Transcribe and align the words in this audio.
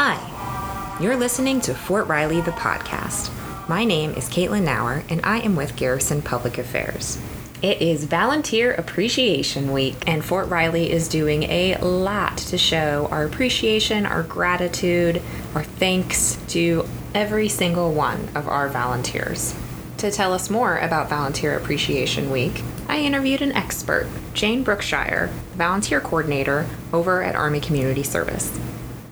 Hi, 0.00 0.96
you're 1.00 1.16
listening 1.16 1.60
to 1.62 1.74
Fort 1.74 2.06
Riley, 2.06 2.40
the 2.40 2.52
podcast. 2.52 3.32
My 3.68 3.84
name 3.84 4.12
is 4.12 4.28
Caitlin 4.28 4.62
Nauer, 4.62 5.02
and 5.10 5.20
I 5.24 5.40
am 5.40 5.56
with 5.56 5.74
Garrison 5.74 6.22
Public 6.22 6.56
Affairs. 6.56 7.18
It 7.62 7.82
is 7.82 8.04
Volunteer 8.04 8.72
Appreciation 8.74 9.72
Week, 9.72 9.96
and 10.06 10.24
Fort 10.24 10.48
Riley 10.50 10.92
is 10.92 11.08
doing 11.08 11.42
a 11.42 11.78
lot 11.78 12.38
to 12.38 12.56
show 12.56 13.08
our 13.10 13.24
appreciation, 13.24 14.06
our 14.06 14.22
gratitude, 14.22 15.20
our 15.56 15.64
thanks 15.64 16.38
to 16.50 16.86
every 17.12 17.48
single 17.48 17.92
one 17.92 18.28
of 18.36 18.46
our 18.46 18.68
volunteers. 18.68 19.52
To 19.96 20.12
tell 20.12 20.32
us 20.32 20.48
more 20.48 20.78
about 20.78 21.10
Volunteer 21.10 21.56
Appreciation 21.56 22.30
Week, 22.30 22.62
I 22.88 23.00
interviewed 23.00 23.42
an 23.42 23.50
expert, 23.50 24.06
Jane 24.32 24.62
Brookshire, 24.62 25.28
volunteer 25.56 26.00
coordinator 26.00 26.66
over 26.92 27.20
at 27.20 27.34
Army 27.34 27.58
Community 27.58 28.04
Service. 28.04 28.56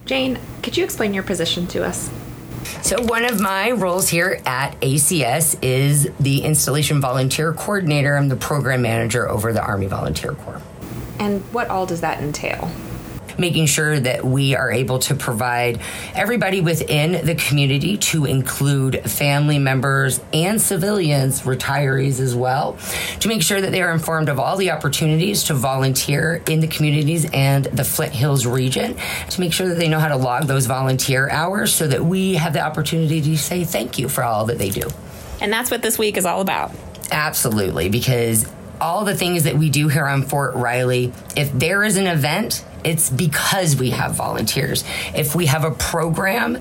Jane, 0.05 0.39
could 0.67 0.77
you 0.77 0.83
explain 0.83 1.15
your 1.15 1.23
position 1.23 1.69
to 1.69 1.85
us? 1.85 2.11
So, 2.83 3.01
one 3.01 3.25
of 3.25 3.41
my 3.41 3.71
roles 3.71 4.09
here 4.09 4.43
at 4.45 4.73
ACS 4.81 5.57
is 5.63 6.11
the 6.19 6.41
Installation 6.41 7.01
Volunteer 7.01 7.53
Coordinator. 7.53 8.17
I'm 8.17 8.29
the 8.29 8.35
program 8.35 8.83
manager 8.83 9.29
over 9.29 9.53
the 9.53 9.63
Army 9.63 9.87
Volunteer 9.87 10.33
Corps. 10.33 10.61
And 11.21 11.41
what 11.53 11.69
all 11.69 11.87
does 11.87 12.01
that 12.01 12.21
entail? 12.21 12.69
Making 13.39 13.67
sure 13.67 13.99
that 13.99 14.25
we 14.25 14.55
are 14.55 14.71
able 14.71 14.99
to 15.01 15.15
provide 15.15 15.81
everybody 16.15 16.61
within 16.61 17.25
the 17.25 17.35
community 17.35 17.97
to 17.97 18.25
include 18.25 19.01
family 19.11 19.59
members 19.59 20.21
and 20.33 20.61
civilians, 20.61 21.43
retirees 21.43 22.21
as 22.21 22.35
well, 22.35 22.77
to 23.21 23.29
make 23.29 23.43
sure 23.43 23.61
that 23.61 23.73
they 23.73 23.83
are 23.83 23.93
informed 23.93 24.29
of 24.29 24.39
all 24.39 24.57
the 24.57 24.71
opportunities 24.71 25.45
to 25.45 25.55
volunteer 25.55 26.43
in 26.49 26.61
the 26.61 26.69
communities 26.69 27.29
and 27.33 27.65
the 27.67 27.85
Flint 27.85 28.13
Hills 28.13 28.47
region, 28.47 28.97
to 29.31 29.41
make 29.41 29.53
sure 29.53 29.69
that 29.69 29.79
they 29.79 29.89
know 29.89 30.01
how 30.01 30.09
to 30.09 30.17
log 30.17 30.45
those 30.45 30.67
volunteer 30.67 31.29
hours 31.29 31.75
so 31.75 31.87
that 31.87 32.05
we 32.05 32.35
have 32.35 32.53
the 32.53 32.61
opportunity 32.61 33.21
to 33.21 33.37
say 33.37 33.65
thank 33.65 33.99
you 33.99 34.09
for 34.09 34.25
all 34.25 34.47
that 34.47 34.59
they 34.59 34.71
do. 34.71 34.89
And 35.41 35.53
that's 35.53 35.71
what 35.71 35.83
this 35.83 35.99
week 35.99 36.17
is 36.17 36.25
all 36.25 36.41
about. 36.41 36.73
Absolutely, 37.11 37.89
because 37.89 38.47
all 38.81 39.05
the 39.05 39.15
things 39.15 39.45
that 39.45 39.57
we 39.57 39.71
do 39.71 39.89
here 39.89 40.07
on 40.07 40.23
Fort 40.23 40.55
Riley, 40.55 41.13
if 41.37 41.53
there 41.53 41.83
is 41.83 41.97
an 41.97 42.07
event, 42.07 42.65
it's 42.87 43.11
because 43.11 43.75
we 43.75 43.91
have 43.91 44.15
volunteers. 44.15 44.85
If 45.13 45.35
we 45.35 45.47
have 45.47 45.65
a 45.65 45.73
program, 45.73 46.57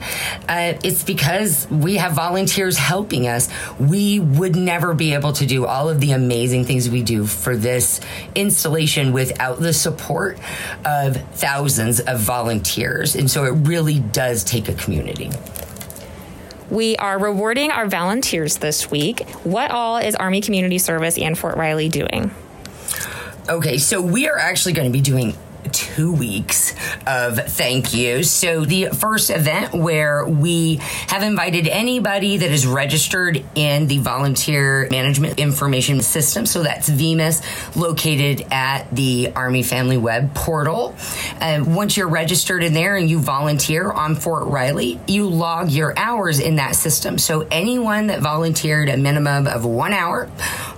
uh, 0.50 0.74
it's 0.84 1.04
because 1.04 1.68
we 1.70 1.98
have 1.98 2.14
volunteers 2.14 2.78
helping 2.78 3.28
us. 3.28 3.48
We 3.80 4.20
would 4.20 4.56
never 4.56 4.96
be 4.96 5.14
able 5.14 5.34
to 5.34 5.46
do 5.46 5.68
all 5.68 5.88
of 5.88 6.02
the 6.02 6.14
amazing 6.14 6.66
things 6.66 6.90
we 6.90 7.04
do 7.04 7.28
for 7.28 7.56
this 7.56 8.02
installation 8.34 9.14
without 9.14 9.60
the 9.60 9.72
support 9.72 10.40
of 10.84 11.16
thousands 11.34 12.00
of 12.00 12.20
volunteers. 12.20 13.16
And 13.16 13.30
so 13.30 13.46
it 13.46 13.52
really 13.52 14.00
does 14.00 14.44
take 14.44 14.68
a 14.68 14.74
community. 14.74 15.30
We 16.72 16.98
are 16.98 17.20
rewarding 17.20 17.70
our 17.70 17.86
volunteers 17.88 18.58
this 18.58 18.90
week. 18.90 19.30
What 19.44 19.70
all 19.70 19.98
is 19.98 20.16
Army 20.16 20.42
Community 20.42 20.80
Service 20.80 21.20
and 21.20 21.38
Fort 21.38 21.56
Riley 21.56 21.90
doing? 21.90 22.32
Okay, 23.48 23.78
so 23.78 24.02
we 24.02 24.28
are 24.28 24.40
actually 24.40 24.74
going 24.74 24.92
to 24.92 24.92
be 24.92 25.02
doing 25.02 25.36
two 25.72 26.12
weeks 26.12 26.74
of 27.06 27.38
thank 27.38 27.94
you. 27.94 28.24
So, 28.24 28.66
the 28.66 28.88
first 28.88 29.30
event 29.30 29.74
where 29.74 30.26
we 30.26 30.78
have 31.08 31.24
invited 31.24 31.68
anybody 31.68 32.38
that 32.38 32.52
is 32.52 32.66
registered 32.66 33.44
in 33.56 33.88
the 33.88 34.00
Volunteer 34.00 34.88
Management 34.92 35.40
Information 35.40 36.02
System, 36.02 36.46
so 36.46 36.64
that's 36.64 36.90
VMIS, 36.90 37.76
located 37.76 38.46
at 38.52 38.94
the 38.96 39.32
Army 39.36 39.64
Family 39.64 39.98
Web 39.98 40.34
portal. 40.34 40.96
And 41.40 41.76
once 41.76 41.98
you're 41.98 42.08
registered 42.08 42.64
in 42.64 42.74
there 42.74 42.96
and 42.96 43.10
you 43.10 43.20
volunteer 43.20 43.92
on 43.92 44.16
Fort 44.16 44.48
Riley, 44.48 45.00
you 45.08 45.28
log 45.28 45.72
your 45.72 45.98
hours 45.98 46.40
in 46.40 46.58
that 46.58 46.76
system. 46.76 47.18
So, 47.18 47.48
anyone 47.52 48.08
that 48.08 48.22
volunteered 48.22 48.90
a 48.90 48.98
minimum 48.98 49.48
of 49.48 49.66
one 49.66 49.94
hour, 49.94 50.30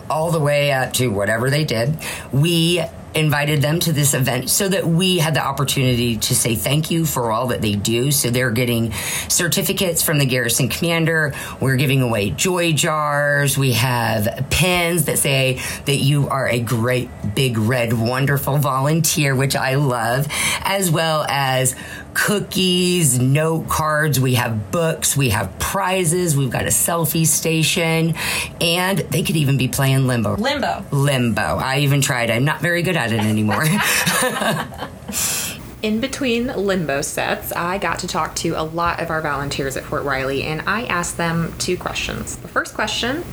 all 0.09 0.31
the 0.31 0.39
way 0.39 0.71
up 0.71 0.93
to 0.93 1.07
whatever 1.09 1.49
they 1.49 1.65
did, 1.65 1.97
we 2.31 2.81
invited 3.17 3.61
them 3.61 3.79
to 3.79 3.91
this 3.91 4.13
event 4.13 4.49
so 4.49 4.69
that 4.69 4.85
we 4.85 5.17
had 5.17 5.33
the 5.33 5.43
opportunity 5.43 6.17
to 6.17 6.35
say 6.35 6.55
thank 6.55 6.91
you 6.91 7.05
for 7.05 7.31
all 7.31 7.47
that 7.47 7.61
they 7.61 7.73
do. 7.73 8.11
So 8.11 8.29
they're 8.29 8.51
getting 8.51 8.93
certificates 9.27 10.03
from 10.03 10.19
the 10.19 10.25
garrison 10.25 10.69
commander. 10.69 11.33
We're 11.59 11.77
giving 11.77 12.01
away 12.01 12.29
joy 12.29 12.73
jars. 12.73 13.57
We 13.57 13.73
have 13.73 14.45
pins 14.49 15.05
that 15.05 15.17
say 15.17 15.59
that 15.85 15.95
you 15.95 16.29
are 16.29 16.47
a 16.47 16.59
great, 16.59 17.09
big, 17.33 17.57
red, 17.57 17.93
wonderful 17.93 18.57
volunteer, 18.57 19.35
which 19.35 19.55
I 19.55 19.75
love, 19.75 20.27
as 20.61 20.91
well 20.91 21.25
as 21.27 21.75
cookies, 22.17 23.19
note 23.19 23.69
cards, 23.69 24.19
we 24.19 24.33
have 24.33 24.71
books, 24.71 25.15
we 25.15 25.29
have 25.29 25.57
prizes, 25.59 26.35
we've 26.35 26.49
got 26.49 26.63
a 26.63 26.69
selfie 26.69 27.27
station, 27.27 28.15
and 28.59 28.97
they 28.97 29.21
could 29.21 29.35
even 29.35 29.55
be 29.55 29.67
playing 29.67 30.07
limbo. 30.07 30.35
Limbo. 30.35 30.83
Limbo. 30.91 31.41
I 31.41 31.79
even 31.79 32.01
tried. 32.01 32.31
I'm 32.31 32.43
not 32.43 32.59
very 32.59 32.81
good 32.81 32.97
at 32.97 33.11
it 33.11 33.19
anymore. 33.19 33.63
In 35.83 36.01
between 36.01 36.47
limbo 36.47 37.03
sets, 37.03 37.51
I 37.51 37.77
got 37.77 37.99
to 37.99 38.07
talk 38.07 38.35
to 38.37 38.53
a 38.53 38.63
lot 38.63 38.99
of 38.99 39.11
our 39.11 39.21
volunteers 39.21 39.77
at 39.77 39.83
Fort 39.83 40.03
Riley, 40.03 40.43
and 40.43 40.61
I 40.61 40.85
asked 40.85 41.17
them 41.17 41.53
two 41.59 41.77
questions. 41.77 42.35
The 42.37 42.47
first 42.47 42.73
question 42.73 43.23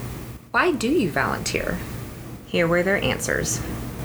Why 0.50 0.72
do 0.72 0.88
you 0.88 1.10
volunteer? 1.10 1.78
Here 2.46 2.68
were 2.68 2.82
their 2.82 3.02
answers. 3.02 3.62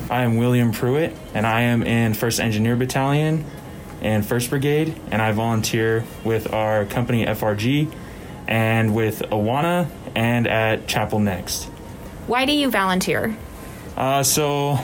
I 0.09 0.23
am 0.23 0.38
William 0.38 0.72
Pruitt, 0.72 1.13
and 1.34 1.46
I 1.46 1.61
am 1.61 1.84
in 1.84 2.13
1st 2.13 2.40
Engineer 2.40 2.78
Battalion 2.78 3.46
and 4.01 4.23
1st 4.23 4.49
Brigade, 4.49 4.95
and 5.11 5.21
I 5.21 5.31
volunteer 5.31 6.05
with 6.23 6.53
our 6.53 6.85
company 6.85 7.25
FRG 7.25 7.91
and 8.47 8.95
with 8.95 9.19
Awana 9.31 9.89
and 10.15 10.47
at 10.47 10.87
Chapel 10.87 11.19
Next. 11.19 11.65
Why 12.27 12.45
do 12.45 12.51
you 12.51 12.69
volunteer? 12.69 13.35
Uh, 13.97 14.23
so, 14.23 14.79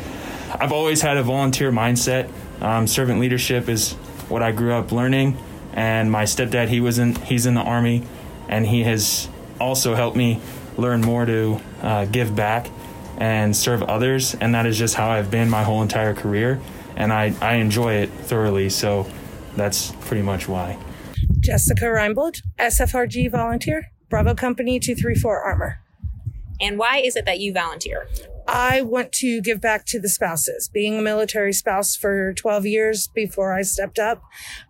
I've 0.59 0.71
always 0.71 1.01
had 1.01 1.17
a 1.17 1.23
volunteer 1.23 1.71
mindset. 1.71 2.29
Um, 2.61 2.87
servant 2.87 3.19
leadership 3.19 3.67
is 3.67 3.93
what 4.29 4.41
I 4.41 4.51
grew 4.51 4.73
up 4.73 4.91
learning, 4.91 5.37
and 5.73 6.11
my 6.11 6.23
stepdad 6.23 6.69
he 6.69 6.79
was 6.79 6.99
in 6.99 7.15
he's 7.15 7.45
in 7.45 7.53
the 7.53 7.61
army, 7.61 8.03
and 8.47 8.65
he 8.65 8.83
has 8.83 9.27
also 9.59 9.95
helped 9.95 10.15
me 10.15 10.39
learn 10.77 11.01
more 11.01 11.25
to 11.25 11.59
uh, 11.81 12.05
give 12.05 12.35
back 12.35 12.69
and 13.17 13.55
serve 13.55 13.83
others, 13.83 14.35
and 14.35 14.53
that 14.55 14.65
is 14.65 14.77
just 14.77 14.95
how 14.95 15.09
I've 15.09 15.31
been 15.31 15.49
my 15.49 15.63
whole 15.63 15.81
entire 15.81 16.13
career 16.13 16.59
and 16.95 17.13
I, 17.13 17.33
I 17.41 17.55
enjoy 17.55 17.93
it 17.93 18.09
thoroughly. 18.09 18.69
So 18.69 19.07
that's 19.55 19.91
pretty 20.01 20.23
much 20.23 20.47
why. 20.47 20.77
Jessica 21.39 21.85
Reinbold, 21.85 22.41
SFRG 22.59 23.29
volunteer, 23.29 23.91
Bravo 24.09 24.33
Company 24.33 24.79
234 24.79 25.41
Armor. 25.41 25.79
And 26.59 26.77
why 26.77 26.97
is 26.97 27.15
it 27.15 27.25
that 27.25 27.39
you 27.39 27.53
volunteer? 27.53 28.07
I 28.47 28.81
want 28.81 29.11
to 29.13 29.41
give 29.41 29.59
back 29.59 29.85
to 29.87 29.99
the 29.99 30.07
spouses. 30.07 30.69
Being 30.71 30.99
a 30.99 31.01
military 31.01 31.51
spouse 31.51 31.95
for 31.95 32.33
12 32.33 32.65
years 32.65 33.07
before 33.07 33.53
I 33.53 33.63
stepped 33.63 33.97
up, 33.97 34.21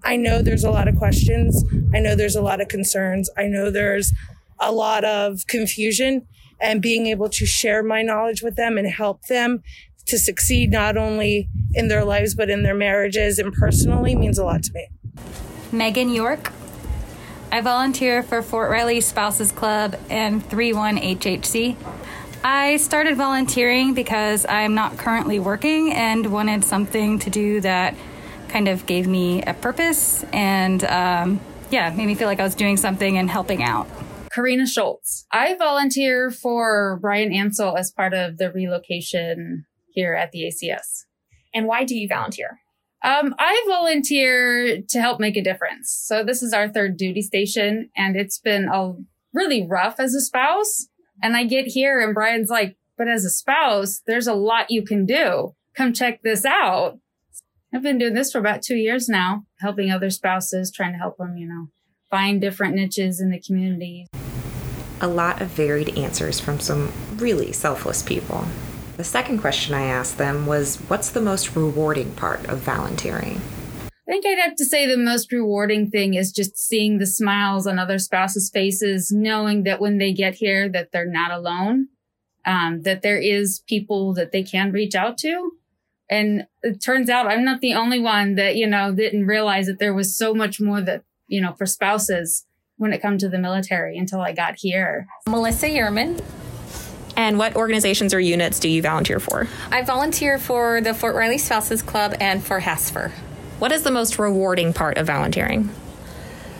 I 0.03 0.15
know 0.15 0.41
there's 0.41 0.63
a 0.63 0.71
lot 0.71 0.87
of 0.87 0.95
questions. 0.95 1.63
I 1.93 1.99
know 1.99 2.15
there's 2.15 2.37
a 2.37 2.41
lot 2.41 2.61
of 2.61 2.69
concerns. 2.69 3.29
I 3.37 3.47
know 3.47 3.69
there's 3.69 4.13
a 4.59 4.71
lot 4.71 5.03
of 5.03 5.45
confusion 5.47 6.25
and 6.61 6.81
being 6.81 7.07
able 7.07 7.29
to 7.29 7.45
share 7.45 7.83
my 7.83 8.01
knowledge 8.01 8.41
with 8.41 8.55
them 8.55 8.77
and 8.77 8.87
help 8.87 9.23
them 9.27 9.61
to 10.07 10.17
succeed 10.17 10.71
not 10.71 10.97
only 10.97 11.49
in 11.73 11.87
their 11.87 12.03
lives 12.03 12.35
but 12.35 12.49
in 12.49 12.63
their 12.63 12.75
marriages 12.75 13.39
and 13.39 13.53
personally 13.53 14.15
means 14.15 14.37
a 14.37 14.45
lot 14.45 14.63
to 14.63 14.71
me. 14.73 14.87
Megan 15.71 16.09
York. 16.09 16.51
I 17.51 17.61
volunteer 17.61 18.21
for 18.21 18.41
Fort 18.41 18.69
Riley 18.69 19.01
Spouses 19.01 19.51
Club 19.51 19.95
and 20.09 20.43
31HHC. 20.49 21.77
I 22.43 22.77
started 22.77 23.17
volunteering 23.17 23.93
because 23.93 24.45
I'm 24.47 24.75
not 24.75 24.97
currently 24.97 25.39
working 25.39 25.93
and 25.93 26.31
wanted 26.31 26.63
something 26.63 27.17
to 27.19 27.29
do 27.29 27.61
that 27.61 27.95
kind 28.49 28.67
of 28.67 28.85
gave 28.85 29.07
me 29.07 29.41
a 29.43 29.53
purpose 29.53 30.23
and 30.31 30.83
um, 30.85 31.39
yeah, 31.71 31.89
made 31.89 32.05
me 32.05 32.15
feel 32.15 32.27
like 32.27 32.39
I 32.39 32.43
was 32.43 32.55
doing 32.55 32.77
something 32.77 33.17
and 33.17 33.29
helping 33.29 33.63
out. 33.63 33.87
Karina 34.31 34.67
Schultz. 34.67 35.25
I 35.31 35.55
volunteer 35.55 36.29
for 36.29 36.99
Brian 37.01 37.33
Ansel 37.33 37.77
as 37.77 37.89
part 37.91 38.13
of 38.13 38.37
the 38.37 38.51
relocation 38.51 39.65
here 39.95 40.13
at 40.13 40.31
the 40.31 40.43
ACS. 40.43 41.05
And 41.53 41.65
why 41.65 41.85
do 41.85 41.95
you 41.95 42.07
volunteer? 42.07 42.59
Um, 43.01 43.35
I 43.37 43.65
volunteer 43.67 44.81
to 44.81 45.01
help 45.01 45.19
make 45.19 45.37
a 45.37 45.43
difference. 45.43 45.91
So 45.91 46.23
this 46.23 46.41
is 46.41 46.53
our 46.53 46.67
third 46.67 46.97
duty 46.97 47.21
station 47.21 47.89
and 47.95 48.15
it's 48.15 48.39
been 48.39 48.67
a 48.67 48.93
really 49.33 49.65
rough 49.65 49.99
as 49.99 50.13
a 50.15 50.21
spouse. 50.21 50.87
And 51.21 51.35
I 51.35 51.45
get 51.45 51.67
here 51.67 51.99
and 51.99 52.13
Brian's 52.13 52.49
like, 52.49 52.77
but 52.97 53.07
as 53.07 53.23
a 53.23 53.29
spouse, 53.29 54.01
there's 54.07 54.27
a 54.27 54.33
lot 54.33 54.71
you 54.71 54.83
can 54.83 55.05
do. 55.05 55.53
Come 55.75 55.93
check 55.93 56.23
this 56.23 56.45
out. 56.45 56.99
I've 57.73 57.83
been 57.83 57.97
doing 57.97 58.13
this 58.13 58.31
for 58.31 58.39
about 58.39 58.61
two 58.61 58.77
years 58.77 59.09
now, 59.09 59.45
helping 59.59 59.91
other 59.91 60.09
spouses, 60.09 60.71
trying 60.71 60.93
to 60.93 60.97
help 60.97 61.17
them, 61.17 61.37
you 61.37 61.47
know, 61.47 61.67
find 62.09 62.39
different 62.39 62.75
niches 62.75 63.19
in 63.19 63.29
the 63.29 63.41
community. 63.41 64.07
A 65.01 65.07
lot 65.07 65.41
of 65.41 65.49
varied 65.49 65.97
answers 65.97 66.39
from 66.39 66.59
some 66.59 66.91
really 67.17 67.51
selfless 67.51 68.01
people. 68.01 68.47
The 68.97 69.03
second 69.03 69.39
question 69.39 69.73
I 69.73 69.83
asked 69.83 70.17
them 70.17 70.45
was 70.45 70.77
What's 70.87 71.09
the 71.09 71.21
most 71.21 71.55
rewarding 71.55 72.11
part 72.13 72.45
of 72.47 72.59
volunteering? 72.59 73.41
I 73.83 74.11
think 74.11 74.25
I'd 74.25 74.39
have 74.39 74.55
to 74.55 74.65
say 74.65 74.87
the 74.87 74.97
most 74.97 75.31
rewarding 75.31 75.89
thing 75.89 76.13
is 76.13 76.31
just 76.31 76.57
seeing 76.57 76.97
the 76.97 77.07
smiles 77.07 77.67
on 77.67 77.77
other 77.77 77.99
spouses' 77.99 78.49
faces, 78.49 79.11
knowing 79.11 79.63
that 79.63 79.81
when 79.81 79.97
they 79.97 80.13
get 80.13 80.35
here 80.35 80.69
that 80.69 80.91
they're 80.91 81.09
not 81.09 81.31
alone, 81.31 81.89
um, 82.45 82.83
that 82.83 83.01
there 83.01 83.17
is 83.17 83.63
people 83.67 84.13
that 84.13 84.31
they 84.31 84.43
can 84.43 84.71
reach 84.71 84.95
out 84.95 85.17
to. 85.19 85.51
And 86.09 86.47
it 86.61 86.81
turns 86.81 87.09
out 87.09 87.27
I'm 87.27 87.43
not 87.43 87.61
the 87.61 87.73
only 87.73 87.99
one 87.99 88.35
that, 88.35 88.55
you 88.55 88.67
know, 88.67 88.93
didn't 88.93 89.25
realize 89.25 89.65
that 89.65 89.79
there 89.79 89.93
was 89.93 90.15
so 90.15 90.33
much 90.33 90.61
more 90.61 90.81
that, 90.81 91.03
you 91.27 91.41
know, 91.41 91.53
for 91.53 91.65
spouses 91.65 92.45
when 92.77 92.93
it 92.93 93.01
comes 93.01 93.23
to 93.23 93.29
the 93.29 93.39
military 93.39 93.97
until 93.97 94.21
I 94.21 94.31
got 94.31 94.55
here. 94.57 95.07
Melissa 95.27 95.67
Yerman. 95.67 96.23
And 97.15 97.39
what 97.39 97.55
organizations 97.55 98.13
or 98.13 98.19
units 98.19 98.59
do 98.59 98.67
you 98.67 98.81
volunteer 98.81 99.19
for? 99.19 99.47
I 99.71 99.83
volunteer 99.83 100.37
for 100.37 100.81
the 100.81 100.93
Fort 100.93 101.15
Riley 101.15 101.37
Spouses 101.37 101.81
Club 101.81 102.13
and 102.19 102.43
for 102.43 102.59
HASFER. 102.59 103.11
What 103.59 103.71
is 103.71 103.83
the 103.83 103.91
most 103.91 104.19
rewarding 104.19 104.73
part 104.73 104.97
of 104.97 105.07
volunteering? 105.07 105.69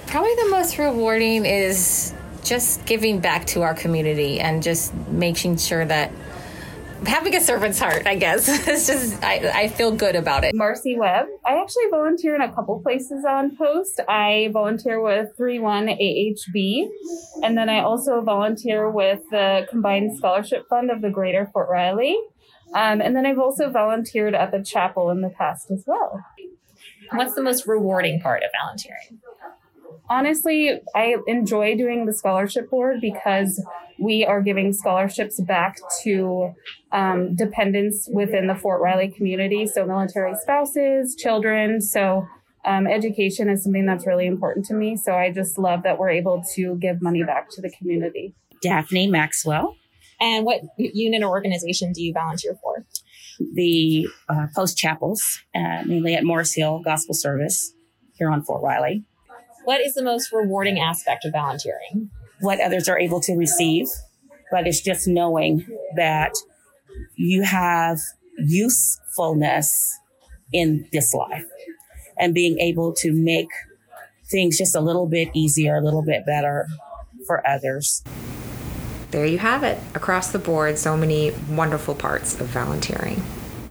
Probably 0.08 0.34
the 0.36 0.50
most 0.50 0.78
rewarding 0.78 1.46
is 1.46 2.14
just 2.44 2.86
giving 2.86 3.20
back 3.20 3.46
to 3.48 3.64
our 3.64 3.74
community 3.74 4.40
and 4.40 4.64
just 4.64 4.94
making 5.10 5.58
sure 5.58 5.84
that 5.84 6.12
having 7.06 7.36
a 7.36 7.42
servant's 7.42 7.80
heart, 7.80 8.06
I 8.06 8.16
guess. 8.16 8.48
it's 8.68 8.88
just, 8.88 9.24
I, 9.24 9.52
I 9.54 9.68
feel 9.68 9.92
good 9.92 10.16
about 10.16 10.44
it. 10.44 10.54
Marcy 10.56 10.98
Webb. 10.98 11.28
I 11.46 11.62
actually 11.62 11.90
volunteer 11.90 12.36
in 12.36 12.42
a 12.42 12.54
couple 12.54 12.80
places 12.82 13.26
on 13.28 13.56
post. 13.56 14.00
I 14.08 14.50
volunteer 14.52 15.02
with 15.02 15.36
31 15.38 15.88
AHB, 15.88 16.90
and 17.44 17.58
then 17.58 17.70
I 17.70 17.80
also 17.80 18.22
volunteer 18.22 18.90
with 18.90 19.22
the 19.32 19.68
Combined 19.70 20.18
Scholarship 20.18 20.68
Fund 20.70 20.92
of 20.92 21.02
the 21.02 21.10
Greater 21.10 21.50
Fort 21.52 21.70
Riley. 21.70 22.18
Um, 22.74 23.00
and 23.02 23.16
then 23.16 23.26
I've 23.26 23.40
also 23.40 23.70
volunteered 23.70 24.36
at 24.36 24.52
the 24.52 24.62
chapel 24.64 25.10
in 25.10 25.22
the 25.22 25.30
past 25.30 25.72
as 25.72 25.84
well. 25.86 26.24
What's 27.12 27.36
the 27.36 27.44
most 27.44 27.68
rewarding 27.68 28.20
part 28.20 28.44
of 28.44 28.50
volunteering? 28.62 29.22
Honestly, 30.10 30.80
I 30.94 31.16
enjoy 31.28 31.76
doing 31.76 32.06
the 32.06 32.14
scholarship 32.14 32.70
board 32.70 33.02
because 33.02 33.64
we 34.00 34.26
are 34.26 34.42
giving 34.42 34.72
scholarships 34.74 35.40
back 35.42 35.78
to 36.04 36.54
um, 36.92 37.36
dependents 37.36 38.08
within 38.14 38.48
the 38.48 38.56
Fort 38.56 38.82
Riley 38.82 39.10
community, 39.10 39.66
so 39.66 39.86
military 39.86 40.36
spouses, 40.36 41.16
children. 41.16 41.82
So 41.82 42.28
um, 42.66 42.88
education 42.88 43.50
is 43.50 43.64
something 43.64 43.86
that's 43.86 44.06
really 44.06 44.28
important 44.28 44.66
to 44.68 44.74
me. 44.74 44.96
So 44.96 45.14
I 45.14 45.32
just 45.32 45.58
love 45.58 45.84
that 45.84 45.98
we're 45.98 46.10
able 46.10 46.44
to 46.56 46.76
give 46.78 47.02
money 47.02 47.24
back 47.24 47.50
to 47.52 47.62
the 47.62 47.72
community. 47.72 48.36
Daphne 48.62 49.08
Maxwell. 49.08 49.76
And 50.20 50.46
what 50.46 50.62
unit 50.78 51.24
or 51.24 51.30
organization 51.30 51.92
do 51.92 52.02
you 52.02 52.14
volunteer 52.14 52.56
for? 52.62 52.86
The 53.54 54.08
uh, 54.30 54.48
post 54.56 54.78
chapels, 54.78 55.22
uh, 55.54 55.84
mainly 55.86 56.16
at 56.16 56.24
Morris 56.24 56.54
Hill 56.54 56.82
Gospel 56.86 57.14
Service 57.14 57.74
here 58.14 58.30
on 58.30 58.44
Fort 58.44 58.64
Riley. 58.64 59.04
What 59.66 59.82
is 59.82 59.96
the 59.96 60.04
most 60.04 60.32
rewarding 60.32 60.80
aspect 60.80 61.26
of 61.26 61.34
volunteering? 61.34 62.12
What 62.40 62.62
others 62.62 62.88
are 62.88 63.00
able 63.00 63.20
to 63.22 63.34
receive, 63.34 63.88
but 64.52 64.68
it's 64.68 64.80
just 64.80 65.08
knowing 65.08 65.66
that 65.96 66.34
you 67.16 67.42
have 67.42 67.98
usefulness 68.38 69.98
in 70.54 70.88
this 70.92 71.16
life 71.16 71.46
and 72.20 72.34
being 72.34 72.60
able 72.60 72.94
to 72.94 73.12
make 73.12 73.50
things 74.30 74.56
just 74.58 74.76
a 74.76 74.82
little 74.82 75.08
bit 75.08 75.30
easier, 75.34 75.78
a 75.78 75.82
little 75.82 76.04
bit 76.04 76.28
better 76.28 76.68
for 77.26 77.46
others. 77.48 78.04
There 79.10 79.26
you 79.26 79.40
have 79.40 79.64
it. 79.64 79.80
Across 79.96 80.32
the 80.32 80.40
board, 80.40 80.78
so 80.78 80.96
many 80.96 81.32
wonderful 81.50 81.96
parts 81.96 82.40
of 82.40 82.48
volunteering. 82.48 83.24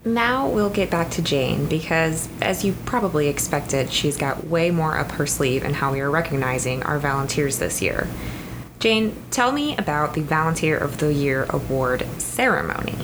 Now 0.07 0.49
we'll 0.51 0.71
get 0.71 0.91
back 0.91 1.11
to 1.13 1.23
Jane 1.23 1.65
because, 1.67 2.29
as 2.43 2.63
you 2.63 2.75
probably 2.85 3.29
expected, 3.29 3.91
she's 3.91 4.19
got 4.19 4.47
way 4.47 4.71
more 4.71 4.99
up 4.99 5.13
her 5.13 5.27
sleeve 5.27 5.65
in 5.65 5.73
how 5.73 5.93
we 5.93 6.01
are 6.01 6.11
recognizing 6.11 6.83
our 6.83 6.99
volunteers 6.99 7.59
this 7.59 7.81
year. 7.81 8.07
Jane, 8.81 9.17
tell 9.31 9.51
me 9.51 9.75
about 9.79 10.13
the 10.13 10.21
Volunteer 10.21 10.77
of 10.77 10.99
the 10.99 11.15
Year 11.15 11.47
Award 11.49 12.07
ceremony. 12.19 12.99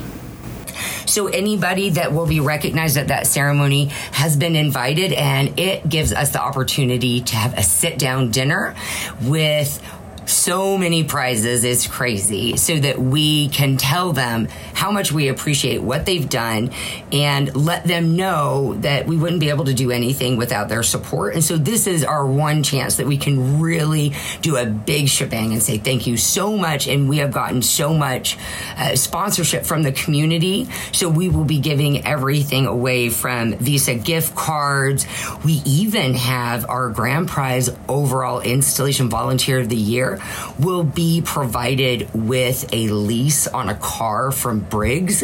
So 1.07 1.25
anybody 1.25 1.89
that 1.89 2.13
will 2.13 2.27
be 2.27 2.39
recognized 2.39 2.97
at 2.97 3.07
that 3.07 3.25
ceremony 3.25 3.85
has 4.11 4.37
been 4.37 4.55
invited 4.55 5.11
and 5.11 5.59
it 5.59 5.89
gives 5.89 6.13
us 6.13 6.29
the 6.29 6.41
opportunity 6.41 7.21
to 7.21 7.35
have 7.35 7.57
a 7.57 7.63
sit 7.63 7.97
down 7.97 8.29
dinner 8.29 8.75
with 9.23 9.83
so 10.31 10.77
many 10.77 11.03
prizes. 11.03 11.63
It's 11.63 11.87
crazy. 11.87 12.57
So 12.57 12.79
that 12.79 12.99
we 12.99 13.49
can 13.49 13.77
tell 13.77 14.13
them 14.13 14.47
how 14.73 14.91
much 14.91 15.11
we 15.11 15.27
appreciate 15.27 15.81
what 15.81 16.05
they've 16.05 16.27
done 16.27 16.71
and 17.11 17.53
let 17.55 17.83
them 17.83 18.15
know 18.15 18.75
that 18.79 19.05
we 19.05 19.17
wouldn't 19.17 19.39
be 19.39 19.49
able 19.49 19.65
to 19.65 19.73
do 19.73 19.91
anything 19.91 20.37
without 20.37 20.69
their 20.69 20.83
support. 20.83 21.33
And 21.33 21.43
so 21.43 21.57
this 21.57 21.87
is 21.87 22.03
our 22.03 22.25
one 22.25 22.63
chance 22.63 22.97
that 22.97 23.05
we 23.05 23.17
can 23.17 23.59
really 23.59 24.13
do 24.41 24.55
a 24.55 24.65
big 24.65 25.09
shebang 25.09 25.51
and 25.51 25.61
say 25.61 25.77
thank 25.77 26.07
you 26.07 26.17
so 26.17 26.57
much. 26.57 26.87
And 26.87 27.09
we 27.09 27.17
have 27.17 27.31
gotten 27.31 27.61
so 27.61 27.93
much 27.93 28.37
uh, 28.77 28.95
sponsorship 28.95 29.65
from 29.65 29.83
the 29.83 29.91
community. 29.91 30.67
So 30.91 31.09
we 31.09 31.29
will 31.29 31.45
be 31.45 31.59
giving 31.59 32.05
everything 32.05 32.65
away 32.65 33.09
from 33.09 33.53
visa 33.57 33.95
gift 33.95 34.35
cards. 34.35 35.05
We 35.43 35.61
even 35.65 36.13
have 36.15 36.69
our 36.69 36.89
grand 36.89 37.27
prize 37.27 37.69
overall 37.89 38.39
installation 38.39 39.09
volunteer 39.09 39.59
of 39.59 39.69
the 39.69 39.75
year 39.75 40.20
will 40.59 40.83
be 40.83 41.21
provided 41.21 42.09
with 42.13 42.71
a 42.73 42.87
lease 42.89 43.47
on 43.47 43.69
a 43.69 43.75
car 43.75 44.31
from 44.31 44.59
Briggs 44.59 45.23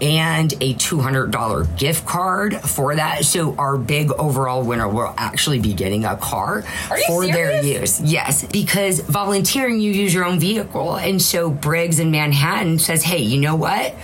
and 0.00 0.52
a 0.54 0.74
$200 0.74 1.78
gift 1.78 2.06
card 2.06 2.56
for 2.60 2.96
that. 2.96 3.24
So 3.24 3.54
our 3.56 3.76
big 3.76 4.12
overall 4.12 4.62
winner 4.62 4.88
will 4.88 5.14
actually 5.16 5.60
be 5.60 5.72
getting 5.74 6.04
a 6.04 6.16
car 6.16 6.62
for 6.62 7.24
serious? 7.24 7.34
their 7.34 7.62
use. 7.62 8.00
Yes, 8.00 8.44
because 8.44 9.00
volunteering, 9.00 9.80
you 9.80 9.92
use 9.92 10.12
your 10.12 10.24
own 10.24 10.38
vehicle. 10.38 10.96
And 10.96 11.20
so 11.20 11.50
Briggs 11.50 11.98
in 11.98 12.10
Manhattan 12.10 12.78
says, 12.78 13.02
hey, 13.02 13.22
you 13.22 13.40
know 13.40 13.56
what? 13.56 13.94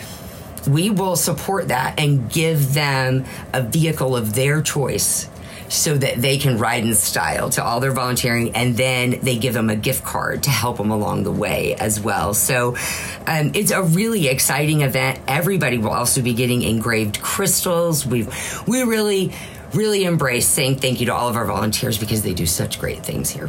We 0.68 0.90
will 0.90 1.16
support 1.16 1.68
that 1.68 1.98
and 1.98 2.30
give 2.30 2.72
them 2.74 3.24
a 3.52 3.62
vehicle 3.62 4.16
of 4.16 4.34
their 4.34 4.62
choice 4.62 5.28
so 5.68 5.96
that 5.96 6.20
they 6.20 6.38
can 6.38 6.58
ride 6.58 6.84
in 6.84 6.94
style 6.94 7.50
to 7.50 7.64
all 7.64 7.80
their 7.80 7.92
volunteering 7.92 8.54
and 8.54 8.76
then 8.76 9.18
they 9.22 9.38
give 9.38 9.54
them 9.54 9.70
a 9.70 9.76
gift 9.76 10.04
card 10.04 10.42
to 10.44 10.50
help 10.50 10.76
them 10.76 10.90
along 10.90 11.24
the 11.24 11.32
way 11.32 11.74
as 11.74 12.00
well. 12.00 12.34
So 12.34 12.76
um, 13.26 13.52
it's 13.54 13.70
a 13.70 13.82
really 13.82 14.28
exciting 14.28 14.82
event. 14.82 15.20
Everybody 15.26 15.78
will 15.78 15.90
also 15.90 16.22
be 16.22 16.34
getting 16.34 16.62
engraved 16.62 17.20
crystals. 17.20 18.06
We've 18.06 18.28
we 18.66 18.82
really 18.82 19.32
really 19.74 20.04
embrace 20.04 20.46
saying 20.46 20.76
thank 20.76 21.00
you 21.00 21.06
to 21.06 21.14
all 21.14 21.28
of 21.28 21.36
our 21.36 21.46
volunteers 21.46 21.98
because 21.98 22.22
they 22.22 22.34
do 22.34 22.46
such 22.46 22.78
great 22.78 23.04
things 23.04 23.30
here. 23.30 23.48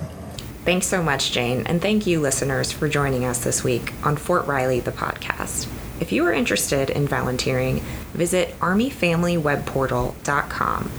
Thanks 0.65 0.88
so 0.88 1.03
much, 1.03 1.32
Jane, 1.34 1.67
and 1.67 1.82
thank 1.82 2.08
you, 2.08 2.22
listeners, 2.22 2.72
for 2.72 2.88
joining 2.88 3.25
us 3.25 3.43
this 3.43 3.65
week 3.65 3.91
on 4.05 4.15
Fort 4.15 4.48
Riley, 4.48 4.79
the 4.79 4.93
podcast. 4.93 5.67
If 6.00 6.13
you 6.13 6.25
are 6.25 6.32
interested 6.32 6.89
in 6.89 7.05
volunteering, 7.05 7.82
visit 8.13 8.58
ArmyFamilyWebPortal.com 8.60 10.91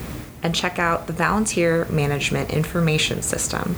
and 0.45 0.55
check 0.55 0.79
out 0.79 1.09
the 1.09 1.13
Volunteer 1.13 1.87
Management 1.87 2.51
Information 2.51 3.23
System. 3.23 3.75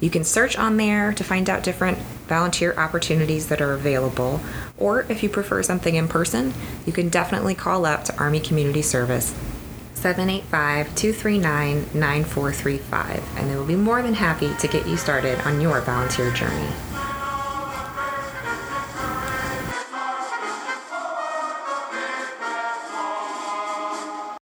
You 0.00 0.10
can 0.10 0.24
search 0.24 0.56
on 0.58 0.76
there 0.76 1.12
to 1.12 1.24
find 1.24 1.48
out 1.48 1.62
different 1.62 1.98
volunteer 2.28 2.74
opportunities 2.74 3.48
that 3.48 3.60
are 3.60 3.72
available, 3.72 4.40
or 4.76 5.06
if 5.08 5.22
you 5.22 5.28
prefer 5.28 5.62
something 5.62 5.94
in 5.94 6.08
person, 6.08 6.52
you 6.84 6.92
can 6.92 7.08
definitely 7.08 7.54
call 7.54 7.86
up 7.86 8.04
to 8.04 8.16
Army 8.18 8.40
Community 8.40 8.82
Service 8.82 9.34
785 9.94 10.94
239 10.94 11.86
9435, 11.94 13.36
and 13.36 13.50
they 13.50 13.56
will 13.56 13.64
be 13.64 13.74
more 13.74 14.02
than 14.02 14.14
happy 14.14 14.52
to 14.60 14.68
get 14.68 14.86
you 14.86 14.96
started 14.96 15.40
on 15.40 15.60
your 15.60 15.80
volunteer 15.80 16.30
journey. 16.32 16.68